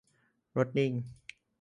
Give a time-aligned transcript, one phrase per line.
[0.57, 0.91] รถนิ่ง